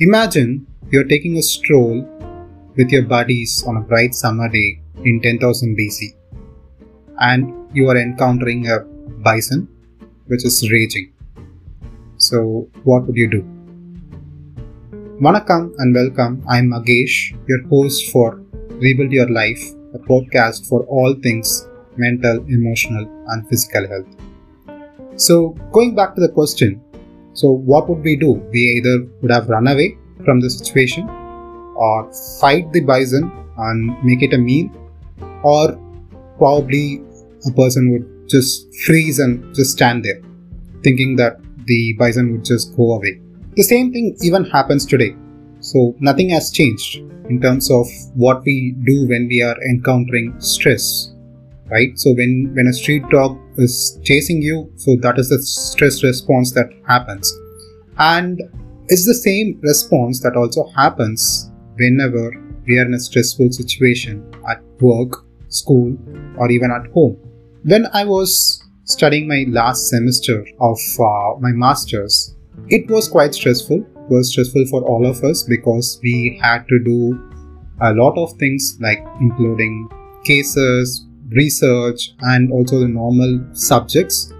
[0.00, 2.06] Imagine you're taking a stroll
[2.76, 6.14] with your buddies on a bright summer day in 10,000 BC
[7.18, 8.78] and you are encountering a
[9.26, 9.66] bison
[10.28, 11.12] which is raging.
[12.16, 13.42] So, what would you do?
[15.20, 16.44] Vanakkam and welcome.
[16.48, 18.40] I'm Magesh, your host for
[18.78, 24.06] Rebuild Your Life, a podcast for all things mental, emotional, and physical health.
[25.16, 26.80] So, going back to the question,
[27.38, 28.32] so what would we do?
[28.52, 31.08] We either would have run away from the situation,
[31.76, 34.68] or fight the bison and make it a meal,
[35.44, 35.78] or
[36.36, 37.00] probably
[37.46, 40.20] a person would just freeze and just stand there,
[40.82, 43.20] thinking that the bison would just go away.
[43.54, 45.14] The same thing even happens today.
[45.60, 46.96] So, nothing has changed
[47.28, 51.12] in terms of what we do when we are encountering stress
[51.70, 51.98] right?
[51.98, 56.52] So when when a street dog is chasing you so that is the stress response
[56.52, 57.32] that happens.
[57.98, 58.40] And
[58.88, 62.30] it's the same response that also happens whenever
[62.66, 65.96] we are in a stressful situation at work school
[66.38, 67.16] or even at home.
[67.64, 72.34] When i was studying my last semester of uh, my masters
[72.68, 73.78] it was quite stressful.
[73.78, 77.18] It was stressful for all of us because we had to do
[77.80, 79.88] a lot of things like including
[80.24, 84.32] cases research and also the normal subjects.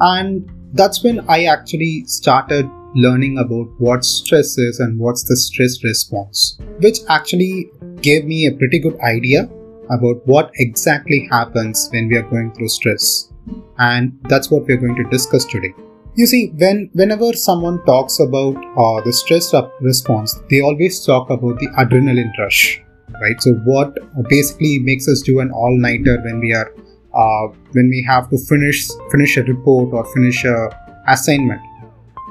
[0.00, 5.82] And that's when I actually started learning about what stress is and what's the stress
[5.84, 7.70] response, which actually
[8.00, 9.48] gave me a pretty good idea
[9.90, 13.32] about what exactly happens when we are going through stress.
[13.78, 15.74] And that's what we're going to discuss today.
[16.14, 21.58] You see, when whenever someone talks about uh, the stress response, they always talk about
[21.58, 22.80] the adrenaline rush
[23.20, 23.40] right?
[23.40, 23.96] So what
[24.28, 26.72] basically makes us do an all-nighter when we are
[27.14, 30.68] uh, when we have to finish finish a report or finish a
[31.08, 31.60] assignment.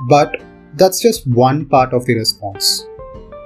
[0.07, 0.41] But
[0.75, 2.85] that's just one part of the response.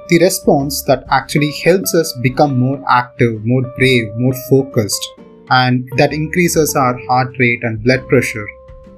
[0.09, 5.07] The response that actually helps us become more active more brave more focused
[5.51, 8.47] and that increases our heart rate and blood pressure.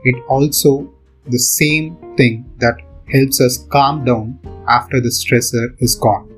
[0.04, 0.90] It also
[1.28, 2.76] the same thing that
[3.12, 6.31] helps us calm down after the stressor is gone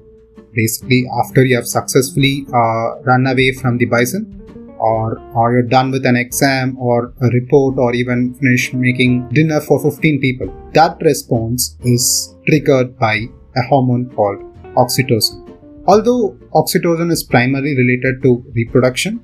[0.56, 4.40] basically after you have successfully uh, run away from the bison
[4.80, 9.62] or, or you're done with an exam or a report or even finish making dinner
[9.62, 13.16] for 15 people that response is triggered by
[13.56, 14.40] a hormone called
[14.76, 15.40] oxytocin.
[15.86, 19.24] Although oxytocin is primarily related to reproduction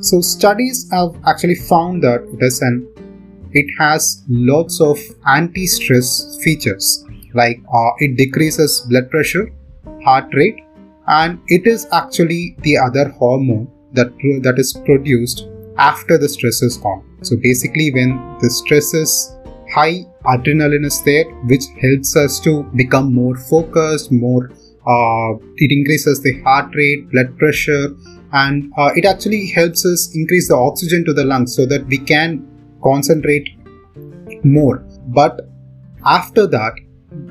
[0.00, 2.86] so studies have actually found that it is an
[3.52, 7.04] it has lots of anti-stress features.
[7.34, 9.52] Like uh, it decreases blood pressure
[10.04, 10.60] heart rate
[11.06, 14.10] and it is actually the other hormone that
[14.42, 17.04] that is produced after the stress is gone.
[17.22, 19.36] So basically when the stress is
[19.74, 24.50] high adrenaline is there which helps us to become more focused more
[24.86, 27.88] uh, it increases the heart rate blood pressure
[28.32, 31.98] and uh, it actually helps us increase the oxygen to the lungs so that we
[31.98, 32.46] can
[32.82, 33.48] concentrate
[34.44, 34.84] more.
[35.08, 35.40] But
[36.04, 36.74] after that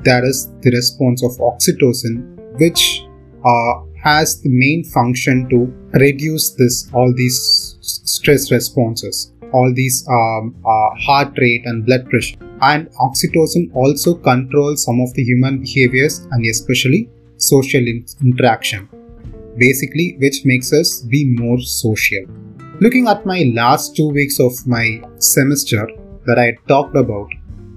[0.03, 3.05] there is the response of oxytocin which
[3.45, 5.65] uh, has the main function to
[5.99, 12.37] reduce this all these stress responses all these um, uh, heart rate and blood pressure.
[12.61, 18.89] And oxytocin also controls some of the human behaviors and especially social in- interaction
[19.57, 22.23] basically which makes us be more social.
[22.79, 25.87] Looking at my last two weeks of my semester
[26.25, 27.27] that i talked about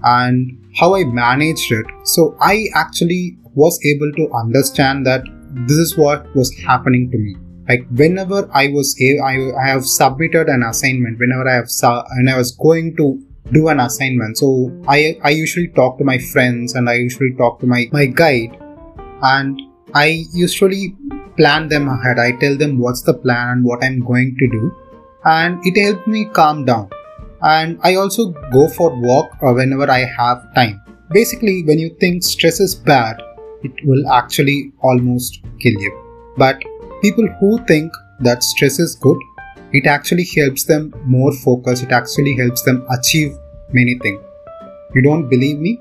[0.04, 1.86] and how i managed it.
[2.04, 5.22] So i actually was able to understand that
[5.68, 7.36] this is what was happening to me.
[7.68, 12.30] Like whenever i was I, I have submitted an assignment whenever i have su- and
[12.30, 13.22] i was going to
[13.52, 14.48] do an assignment so
[14.88, 18.56] i i usually talk to my friends and i usually talk to my my guide.
[19.22, 19.60] And
[19.94, 20.96] i usually
[21.36, 22.18] plan them ahead.
[22.18, 24.74] I tell them what's the plan and what i'm going to do.
[25.24, 26.90] And it helped me calm down
[27.42, 30.80] and i also go for walk uh, whenever i have time
[31.10, 33.20] basically when you think stress is bad
[33.64, 35.92] it will actually almost kill you.
[36.36, 36.62] But
[37.00, 39.18] people who think that stress is good,
[39.72, 43.36] it actually helps them more focus, it actually helps them achieve
[43.72, 44.20] many things.
[44.94, 45.80] You don't believe me?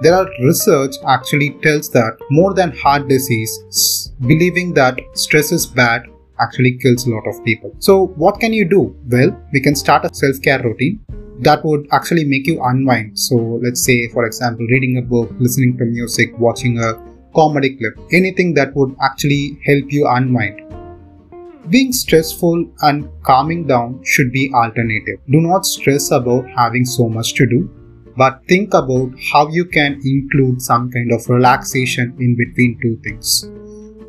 [0.00, 6.06] There are research actually tells that more than heart disease, believing that stress is bad
[6.40, 7.74] actually kills a lot of people.
[7.78, 8.96] So what can you do?
[9.08, 11.00] Well, we can start a self-care routine
[11.40, 13.18] that would actually make you unwind.
[13.18, 16.94] So let's say for example reading a book, listening to music, watching a
[17.34, 20.64] comedy clip, anything that would actually help you unwind.
[21.70, 25.20] Being stressful and calming down should be alternative.
[25.30, 27.68] Do not stress about having so much to do.
[28.18, 33.48] but think about how you can include some kind of relaxation in between two things.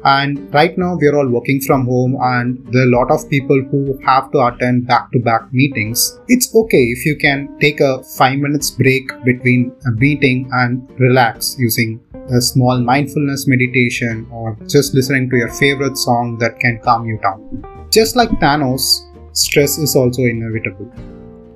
[0.04, 3.62] And right now, we're all working from home, and there are a lot of people
[3.70, 6.20] who have to attend back to back meetings.
[6.28, 11.58] It's okay if you can take a five minutes break between a meeting and relax
[11.60, 12.00] using
[12.32, 17.20] a small mindfulness meditation or just listening to your favorite song that can calm you
[17.22, 17.88] down.
[17.92, 20.92] Just like Thanos, stress is also inevitable.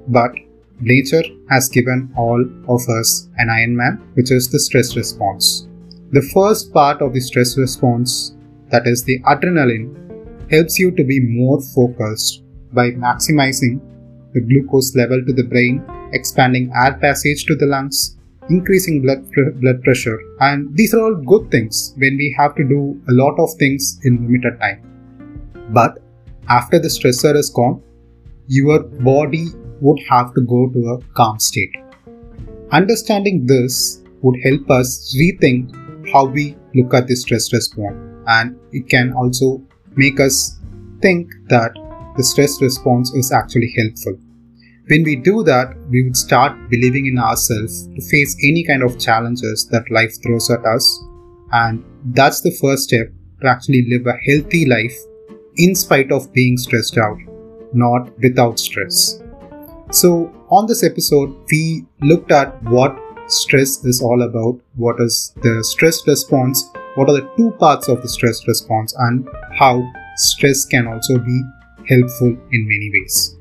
[0.08, 0.32] But
[0.82, 5.68] nature has given all of us an Iron Man, which is the stress response.
[6.14, 8.36] The first part of the stress response,
[8.70, 9.88] that is the adrenaline,
[10.52, 13.82] helps you to be more focused by maximizing
[14.34, 18.16] the glucose level to the brain, expanding air passage to the lungs,
[18.48, 19.26] increasing blood,
[19.60, 20.20] blood pressure.
[20.40, 24.00] And these are all good things when we have to do a lot of things
[24.04, 24.84] in limited time.
[25.72, 25.98] But
[26.48, 27.82] after the stressor is gone,
[28.46, 29.48] your body
[29.82, 31.76] would have to go to a calm state.
[32.72, 35.80] Understanding this would help us rethink
[36.14, 39.62] how we look at the stress response and it can also
[39.96, 40.60] make us
[41.02, 41.74] think that
[42.18, 44.16] the stress response is actually helpful.
[44.88, 49.00] When we do that, we would start believing in ourselves to face any kind of
[49.00, 51.04] challenges that life throws at us,
[51.52, 51.84] and
[52.14, 53.08] that's the first step
[53.42, 54.96] to actually live a healthy life
[55.56, 57.18] in spite of being stressed out,
[57.74, 59.22] not without stress.
[59.92, 62.98] So, on this episode, we looked at what
[63.28, 68.02] stress is all about, what is the stress response, what are the two parts of
[68.02, 69.28] the stress response, and
[69.58, 69.84] how
[70.16, 71.42] stress can also be
[71.90, 73.38] helpful in many ways.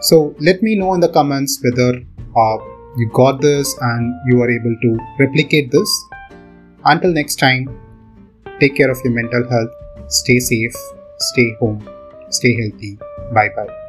[0.00, 1.98] So, let me know in the comments whether
[2.36, 2.58] uh,
[2.96, 6.04] you got this and you are able to replicate this.
[6.84, 7.68] Until next time,
[8.60, 9.70] take care of your mental health,
[10.08, 10.74] stay safe,
[11.18, 11.88] stay home,
[12.30, 12.98] stay healthy.
[13.32, 13.85] Bye bye.